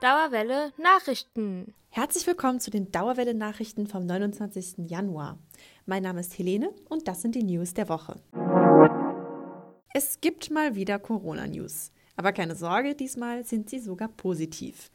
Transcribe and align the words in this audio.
Dauerwelle 0.00 0.72
Nachrichten. 0.78 1.74
Herzlich 1.90 2.26
willkommen 2.26 2.58
zu 2.58 2.70
den 2.70 2.90
Dauerwelle 2.90 3.34
Nachrichten 3.34 3.86
vom 3.86 4.06
29. 4.06 4.88
Januar. 4.88 5.38
Mein 5.84 6.02
Name 6.02 6.20
ist 6.20 6.38
Helene 6.38 6.72
und 6.88 7.06
das 7.06 7.20
sind 7.20 7.34
die 7.34 7.42
News 7.42 7.74
der 7.74 7.90
Woche. 7.90 8.16
Es 9.92 10.22
gibt 10.22 10.50
mal 10.50 10.74
wieder 10.74 10.98
Corona-News. 10.98 11.92
Aber 12.16 12.32
keine 12.32 12.54
Sorge, 12.54 12.94
diesmal 12.94 13.44
sind 13.44 13.68
sie 13.68 13.78
sogar 13.78 14.08
positiv. 14.08 14.90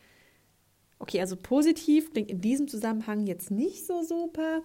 Okay, 0.97 1.21
also 1.21 1.35
positiv 1.35 2.11
klingt 2.11 2.31
in 2.31 2.41
diesem 2.41 2.67
Zusammenhang 2.67 3.27
jetzt 3.27 3.51
nicht 3.51 3.85
so 3.85 4.01
super. 4.01 4.63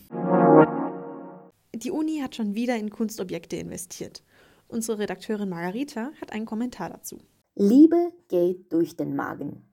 Die 1.73 1.91
Uni 1.91 2.19
hat 2.19 2.35
schon 2.35 2.55
wieder 2.55 2.75
in 2.75 2.89
Kunstobjekte 2.89 3.55
investiert. 3.55 4.23
Unsere 4.69 4.99
Redakteurin 4.99 5.49
Margarita 5.49 6.11
hat 6.21 6.31
einen 6.31 6.45
Kommentar 6.45 6.91
dazu. 6.91 7.17
Liebe 7.55 8.13
geht 8.27 8.71
durch 8.71 8.95
den 8.95 9.15
Magen. 9.15 9.67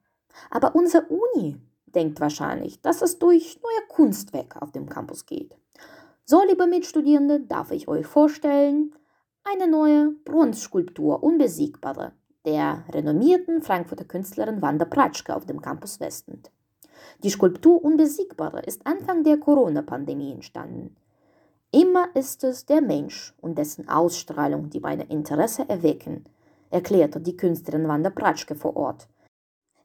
Aber 0.50 0.74
unsere 0.74 1.06
Uni 1.06 1.60
denkt 1.84 2.18
wahrscheinlich, 2.18 2.80
dass 2.80 3.02
es 3.02 3.18
durch 3.18 3.60
neue 3.62 3.88
Kunstwerke 3.88 4.60
auf 4.62 4.72
dem 4.72 4.88
Campus 4.88 5.26
geht. 5.26 5.54
So, 6.24 6.42
liebe 6.48 6.66
Mitstudierende, 6.66 7.40
darf 7.40 7.72
ich 7.72 7.88
euch 7.88 8.06
vorstellen, 8.06 8.94
eine 9.44 9.70
neue 9.70 10.12
Bronzskulptur 10.24 11.22
Unbesiegbare 11.22 12.12
der 12.46 12.84
renommierten 12.88 13.60
Frankfurter 13.60 14.04
Künstlerin 14.04 14.62
Wanda 14.62 14.86
Pratschke 14.86 15.36
auf 15.36 15.44
dem 15.44 15.60
Campus 15.60 16.00
Westend. 16.00 16.50
Die 17.22 17.30
Skulptur 17.30 17.84
Unbesiegbare 17.84 18.60
ist 18.60 18.86
Anfang 18.86 19.24
der 19.24 19.36
Corona-Pandemie 19.36 20.32
entstanden. 20.32 20.96
Immer 21.76 22.08
ist 22.16 22.42
es 22.42 22.64
der 22.64 22.80
Mensch 22.80 23.34
und 23.42 23.58
dessen 23.58 23.86
Ausstrahlung, 23.86 24.70
die 24.70 24.80
meine 24.80 25.04
Interesse 25.10 25.68
erwecken, 25.68 26.24
erklärte 26.70 27.20
die 27.20 27.36
Künstlerin 27.36 27.86
Wanda 27.86 28.08
Pratschke 28.08 28.54
vor 28.54 28.78
Ort. 28.78 29.08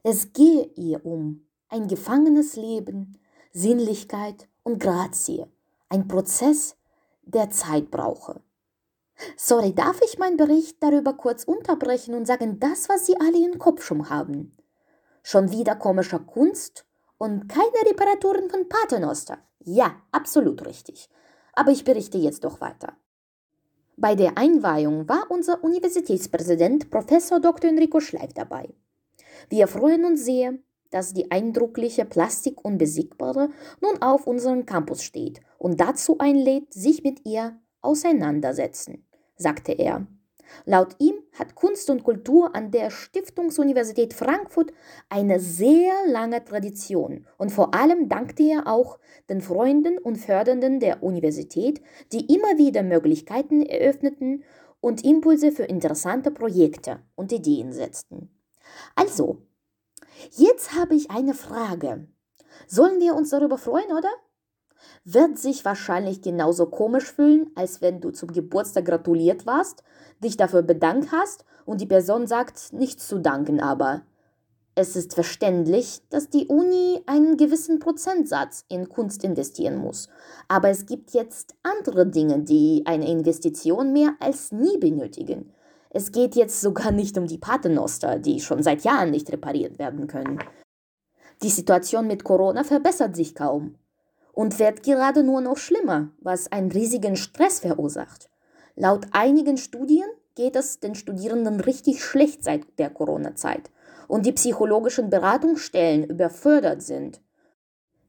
Es 0.01 0.31
gehe 0.31 0.71
ihr 0.77 1.05
um 1.05 1.45
ein 1.67 1.89
gefangenes 1.89 2.55
Leben, 2.55 3.19
Sinnlichkeit 3.51 4.47
und 4.63 4.79
Grazie, 4.79 5.47
ein 5.89 6.07
Prozess, 6.07 6.77
der 7.23 7.49
Zeit 7.49 7.91
brauche. 7.91 8.39
Sorry, 9.35 9.75
darf 9.75 9.99
ich 10.01 10.17
meinen 10.17 10.37
Bericht 10.37 10.81
darüber 10.81 11.11
kurz 11.11 11.43
unterbrechen 11.43 12.13
und 12.13 12.25
sagen, 12.25 12.57
das, 12.61 12.87
was 12.87 13.05
Sie 13.05 13.19
alle 13.19 13.45
im 13.45 13.59
Kopf 13.59 13.83
schon 13.83 14.09
haben? 14.09 14.55
Schon 15.23 15.51
wieder 15.51 15.75
komischer 15.75 16.19
Kunst 16.19 16.85
und 17.17 17.49
keine 17.49 17.85
Reparaturen 17.85 18.49
von 18.49 18.69
Paternoster. 18.69 19.39
Ja, 19.59 19.97
absolut 20.13 20.65
richtig 20.65 21.09
aber 21.53 21.71
ich 21.71 21.83
berichte 21.83 22.17
jetzt 22.17 22.43
doch 22.43 22.61
weiter. 22.61 22.93
Bei 23.97 24.15
der 24.15 24.37
Einweihung 24.37 25.07
war 25.07 25.29
unser 25.29 25.63
Universitätspräsident 25.63 26.89
Professor 26.89 27.39
Dr. 27.39 27.69
Enrico 27.69 27.99
Schleif 27.99 28.33
dabei. 28.33 28.69
Wir 29.49 29.67
freuen 29.67 30.05
uns 30.05 30.25
sehr, 30.25 30.55
dass 30.91 31.13
die 31.13 31.31
eindrückliche 31.31 32.05
Plastik 32.05 32.63
Unbesiegbare 32.63 33.49
nun 33.79 34.01
auf 34.01 34.27
unserem 34.27 34.65
Campus 34.65 35.03
steht 35.03 35.41
und 35.57 35.79
dazu 35.79 36.17
einlädt, 36.19 36.73
sich 36.73 37.03
mit 37.03 37.25
ihr 37.25 37.59
auseinandersetzen, 37.81 39.05
sagte 39.35 39.71
er. 39.71 40.05
Laut 40.65 40.95
ihm 40.99 41.15
hat 41.33 41.55
Kunst 41.55 41.89
und 41.89 42.03
Kultur 42.03 42.55
an 42.55 42.71
der 42.71 42.89
Stiftungsuniversität 42.89 44.13
Frankfurt 44.13 44.71
eine 45.09 45.39
sehr 45.39 45.93
lange 46.07 46.43
Tradition 46.43 47.25
und 47.37 47.51
vor 47.51 47.73
allem 47.73 48.09
dankte 48.09 48.43
er 48.43 48.67
auch 48.67 48.99
den 49.29 49.41
Freunden 49.41 49.97
und 49.97 50.17
Fördernden 50.17 50.79
der 50.79 51.03
Universität, 51.03 51.81
die 52.11 52.33
immer 52.33 52.57
wieder 52.57 52.83
Möglichkeiten 52.83 53.61
eröffneten 53.61 54.43
und 54.81 55.03
Impulse 55.03 55.51
für 55.51 55.63
interessante 55.63 56.31
Projekte 56.31 56.99
und 57.15 57.31
Ideen 57.31 57.71
setzten. 57.71 58.29
Also, 58.95 59.43
jetzt 60.31 60.73
habe 60.75 60.95
ich 60.95 61.11
eine 61.11 61.33
Frage. 61.33 62.07
Sollen 62.67 62.99
wir 62.99 63.15
uns 63.15 63.29
darüber 63.29 63.57
freuen, 63.57 63.91
oder? 63.91 64.09
Wird 65.03 65.37
sich 65.37 65.65
wahrscheinlich 65.65 66.21
genauso 66.21 66.67
komisch 66.67 67.11
fühlen, 67.11 67.49
als 67.55 67.81
wenn 67.81 68.01
du 68.01 68.11
zum 68.11 68.31
Geburtstag 68.31 68.85
gratuliert 68.85 69.45
warst, 69.45 69.83
dich 70.23 70.37
dafür 70.37 70.61
bedankt 70.61 71.11
hast 71.11 71.45
und 71.65 71.81
die 71.81 71.85
Person 71.85 72.27
sagt, 72.27 72.73
nichts 72.73 73.07
zu 73.07 73.19
danken, 73.19 73.59
aber 73.59 74.03
es 74.73 74.95
ist 74.95 75.13
verständlich, 75.13 76.01
dass 76.09 76.29
die 76.29 76.47
Uni 76.47 77.01
einen 77.05 77.35
gewissen 77.35 77.79
Prozentsatz 77.79 78.63
in 78.69 78.87
Kunst 78.87 79.23
investieren 79.23 79.75
muss. 79.75 80.07
Aber 80.47 80.69
es 80.69 80.85
gibt 80.85 81.11
jetzt 81.11 81.55
andere 81.61 82.07
Dinge, 82.07 82.39
die 82.39 82.83
eine 82.85 83.09
Investition 83.09 83.91
mehr 83.91 84.15
als 84.19 84.51
nie 84.53 84.77
benötigen. 84.77 85.51
Es 85.89 86.13
geht 86.13 86.35
jetzt 86.35 86.61
sogar 86.61 86.91
nicht 86.91 87.17
um 87.17 87.27
die 87.27 87.37
Paternoster, 87.37 88.17
die 88.17 88.39
schon 88.39 88.63
seit 88.63 88.85
Jahren 88.85 89.11
nicht 89.11 89.29
repariert 89.29 89.77
werden 89.77 90.07
können. 90.07 90.39
Die 91.43 91.49
Situation 91.49 92.07
mit 92.07 92.23
Corona 92.23 92.63
verbessert 92.63 93.15
sich 93.15 93.35
kaum 93.35 93.75
und 94.33 94.59
wird 94.59 94.83
gerade 94.83 95.23
nur 95.23 95.41
noch 95.41 95.57
schlimmer, 95.57 96.09
was 96.19 96.51
einen 96.51 96.71
riesigen 96.71 97.15
Stress 97.15 97.59
verursacht. 97.59 98.29
Laut 98.75 99.07
einigen 99.11 99.57
Studien 99.57 100.07
geht 100.35 100.55
es 100.55 100.79
den 100.79 100.95
Studierenden 100.95 101.59
richtig 101.59 102.03
schlecht 102.03 102.43
seit 102.43 102.61
der 102.79 102.89
Corona-Zeit 102.89 103.69
und 104.07 104.25
die 104.25 104.31
psychologischen 104.31 105.09
Beratungsstellen 105.09 106.05
überfordert 106.05 106.81
sind. 106.81 107.21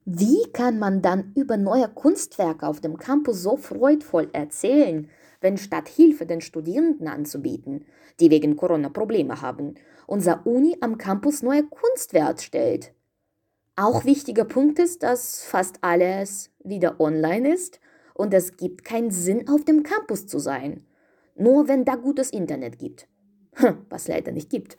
Wie 0.04 0.50
kann 0.52 0.78
man 0.78 1.00
dann 1.00 1.32
über 1.36 1.56
neue 1.56 1.88
Kunstwerke 1.88 2.66
auf 2.66 2.80
dem 2.80 2.98
Campus 2.98 3.42
so 3.42 3.56
freudvoll 3.56 4.28
erzählen, 4.32 5.08
wenn 5.40 5.56
statt 5.56 5.88
Hilfe 5.88 6.26
den 6.26 6.40
Studierenden 6.40 7.06
anzubieten, 7.06 7.84
die 8.18 8.30
wegen 8.30 8.56
Corona 8.56 8.88
Probleme 8.88 9.40
haben, 9.42 9.74
unser 10.06 10.46
Uni 10.46 10.76
am 10.80 10.98
Campus 10.98 11.42
neue 11.42 11.64
Kunstwerke 11.64 12.42
stellt? 12.42 12.92
Auch 13.76 14.04
wichtiger 14.04 14.44
Punkt 14.44 14.78
ist, 14.78 15.02
dass 15.02 15.42
fast 15.42 15.78
alles 15.80 16.50
wieder 16.62 17.00
online 17.00 17.54
ist 17.54 17.80
und 18.14 18.34
es 18.34 18.58
gibt 18.58 18.84
keinen 18.84 19.10
Sinn, 19.10 19.48
auf 19.48 19.64
dem 19.64 19.82
Campus 19.82 20.26
zu 20.26 20.38
sein. 20.38 20.84
Nur 21.36 21.68
wenn 21.68 21.86
da 21.86 21.94
gutes 21.94 22.30
Internet 22.30 22.78
gibt. 22.78 23.08
Hm, 23.54 23.86
was 23.88 24.08
leider 24.08 24.32
nicht 24.32 24.50
gibt. 24.50 24.76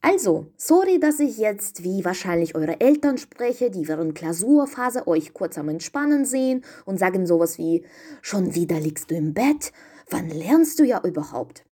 Also, 0.00 0.46
sorry, 0.56 0.98
dass 0.98 1.20
ich 1.20 1.38
jetzt 1.38 1.82
wie 1.82 2.04
wahrscheinlich 2.04 2.54
eure 2.54 2.80
Eltern 2.80 3.18
spreche, 3.18 3.70
die 3.70 3.86
während 3.86 4.14
Klausurphase 4.14 5.06
euch 5.06 5.34
kurz 5.34 5.58
am 5.58 5.68
Entspannen 5.68 6.24
sehen 6.24 6.64
und 6.86 6.98
sagen 6.98 7.26
sowas 7.26 7.58
wie, 7.58 7.84
schon 8.22 8.54
wieder 8.54 8.80
liegst 8.80 9.10
du 9.10 9.16
im 9.16 9.34
Bett, 9.34 9.72
wann 10.08 10.30
lernst 10.30 10.78
du 10.78 10.84
ja 10.84 11.02
überhaupt? 11.04 11.64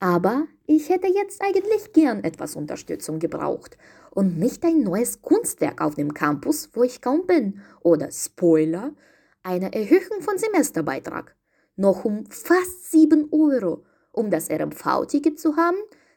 Aber 0.00 0.46
ich 0.66 0.88
hätte 0.88 1.08
jetzt 1.08 1.42
eigentlich 1.42 1.92
gern 1.92 2.22
etwas 2.22 2.54
Unterstützung 2.54 3.18
gebraucht 3.18 3.76
und 4.18 4.36
nicht 4.36 4.64
ein 4.64 4.82
neues 4.82 5.22
Kunstwerk 5.22 5.80
auf 5.80 5.94
dem 5.94 6.12
Campus, 6.12 6.70
wo 6.72 6.82
ich 6.82 7.00
kaum 7.00 7.24
bin, 7.28 7.60
oder 7.82 8.10
Spoiler, 8.10 8.90
eine 9.44 9.72
Erhöhung 9.72 10.22
von 10.22 10.36
Semesterbeitrag. 10.36 11.36
Noch 11.76 12.04
um 12.04 12.26
fast 12.26 12.90
7 12.90 13.28
Euro, 13.30 13.84
um 14.10 14.32
das 14.32 14.50
RMV-Ticket 14.50 15.38
zu 15.38 15.56
haben, 15.56 15.76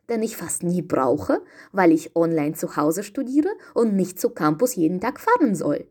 den 0.10 0.24
ich 0.24 0.36
fast 0.36 0.64
nie 0.64 0.82
brauche, 0.82 1.44
weil 1.74 1.92
ich 1.92 2.16
online 2.16 2.54
zu 2.54 2.76
Hause 2.76 3.04
studiere 3.04 3.52
und 3.76 3.96
nicht 3.96 4.20
zu 4.20 4.32
Campus 4.32 4.74
jeden 4.74 5.00
Tag 5.00 5.20
fahren 5.20 5.54
soll. 5.54 5.88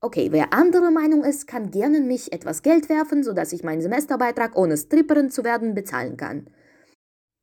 Okay, 0.00 0.28
wer 0.30 0.52
anderer 0.52 0.92
Meinung 0.92 1.24
ist, 1.24 1.48
kann 1.48 1.72
gerne 1.72 1.98
mich 1.98 2.32
etwas 2.32 2.62
Geld 2.62 2.88
werfen, 2.88 3.24
sodass 3.24 3.52
ich 3.52 3.64
meinen 3.64 3.82
Semesterbeitrag 3.82 4.56
ohne 4.56 4.76
Stripperin 4.76 5.32
zu 5.32 5.42
werden 5.42 5.74
bezahlen 5.74 6.16
kann. 6.16 6.48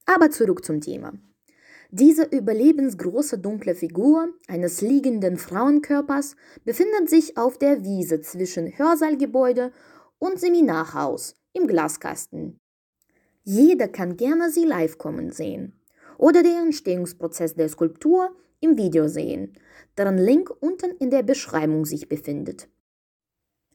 Aber 0.05 0.31
zurück 0.31 0.63
zum 0.63 0.79
Thema. 0.79 1.11
Diese 1.93 2.23
überlebensgroße 2.23 3.37
dunkle 3.37 3.75
Figur 3.75 4.33
eines 4.47 4.79
liegenden 4.79 5.35
Frauenkörpers 5.35 6.37
befindet 6.63 7.09
sich 7.09 7.35
auf 7.35 7.57
der 7.57 7.83
Wiese 7.83 8.21
zwischen 8.21 8.77
Hörsalgebäude 8.77 9.73
und 10.17 10.39
Seminarhaus 10.39 11.35
im 11.51 11.67
Glaskasten. 11.67 12.57
Jeder 13.43 13.89
kann 13.89 14.15
gerne 14.15 14.49
sie 14.51 14.63
live 14.63 14.97
kommen 14.97 15.31
sehen 15.31 15.81
oder 16.17 16.43
den 16.43 16.67
Entstehungsprozess 16.67 17.55
der 17.55 17.67
Skulptur 17.67 18.37
im 18.61 18.77
Video 18.77 19.09
sehen, 19.09 19.57
deren 19.97 20.17
Link 20.17 20.49
unten 20.61 20.91
in 20.91 21.09
der 21.09 21.23
Beschreibung 21.23 21.83
sich 21.85 22.07
befindet. 22.07 22.69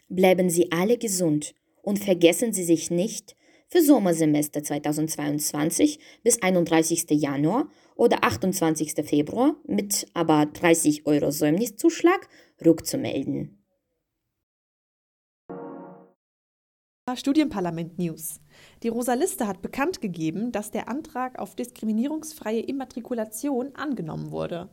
Bleiben 0.08 0.48
Sie 0.48 0.72
alle 0.72 0.96
gesund 0.96 1.54
und 1.82 1.98
vergessen 1.98 2.54
Sie 2.54 2.64
sich 2.64 2.90
nicht, 2.90 3.36
für 3.68 3.82
Sommersemester 3.82 4.62
2022 4.62 5.98
bis 6.22 6.42
31. 6.42 7.06
Januar 7.10 7.68
oder 7.94 8.22
28. 8.24 8.94
Februar 9.04 9.56
mit 9.66 10.06
aber 10.14 10.46
30 10.46 11.06
Euro 11.06 11.30
Säumniszuschlag 11.30 12.28
rückzumelden. 12.64 13.62
Studienparlament 17.14 17.98
News. 17.98 18.40
Die 18.82 18.88
Rosa 18.88 19.14
Liste 19.14 19.46
hat 19.46 19.62
bekannt 19.62 20.00
gegeben, 20.00 20.50
dass 20.50 20.72
der 20.72 20.88
Antrag 20.88 21.38
auf 21.38 21.54
diskriminierungsfreie 21.54 22.60
Immatrikulation 22.60 23.76
angenommen 23.76 24.32
wurde. 24.32 24.68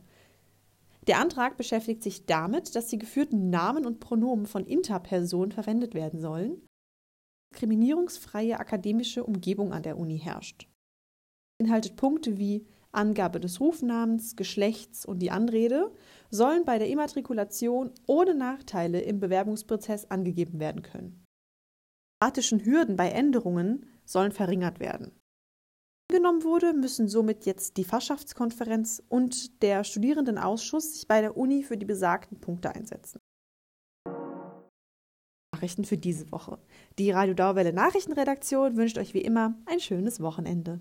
Der 1.06 1.20
Antrag 1.20 1.56
beschäftigt 1.56 2.02
sich 2.02 2.26
damit, 2.26 2.74
dass 2.74 2.88
die 2.88 2.98
geführten 2.98 3.50
Namen 3.50 3.86
und 3.86 4.00
Pronomen 4.00 4.46
von 4.46 4.66
Interpersonen 4.66 5.52
verwendet 5.52 5.94
werden 5.94 6.20
sollen. 6.20 6.66
Diskriminierungsfreie 7.54 8.58
akademische 8.58 9.24
Umgebung 9.24 9.72
an 9.72 9.82
der 9.82 9.98
Uni 9.98 10.18
herrscht. 10.18 10.68
Inhaltet 11.58 11.96
Punkte 11.96 12.36
wie 12.36 12.66
Angabe 12.90 13.40
des 13.40 13.60
Rufnamens, 13.60 14.36
Geschlechts 14.36 15.06
und 15.06 15.20
die 15.20 15.30
Anrede 15.30 15.92
sollen 16.30 16.64
bei 16.64 16.78
der 16.78 16.88
Immatrikulation 16.88 17.90
ohne 18.06 18.34
Nachteile 18.34 19.00
im 19.00 19.20
Bewerbungsprozess 19.20 20.10
angegeben 20.10 20.60
werden 20.60 20.82
können 20.82 21.24
bürokratischen 22.24 22.64
Hürden 22.64 22.96
bei 22.96 23.10
Änderungen 23.10 23.84
sollen 24.06 24.32
verringert 24.32 24.80
werden. 24.80 25.12
Angenommen 26.10 26.42
wurde, 26.42 26.72
müssen 26.72 27.06
somit 27.06 27.44
jetzt 27.44 27.76
die 27.76 27.84
Fachschaftskonferenz 27.84 29.02
und 29.08 29.62
der 29.62 29.84
Studierendenausschuss 29.84 30.94
sich 30.94 31.06
bei 31.06 31.20
der 31.20 31.36
Uni 31.36 31.62
für 31.62 31.76
die 31.76 31.84
besagten 31.84 32.40
Punkte 32.40 32.74
einsetzen. 32.74 33.20
Nachrichten 35.64 35.84
für 35.84 35.96
diese 35.96 36.30
Woche. 36.30 36.58
Die 36.98 37.10
Radio 37.10 37.32
Dauerwelle 37.32 37.72
Nachrichtenredaktion 37.72 38.76
wünscht 38.76 38.98
euch 38.98 39.14
wie 39.14 39.22
immer 39.22 39.54
ein 39.64 39.80
schönes 39.80 40.20
Wochenende. 40.20 40.80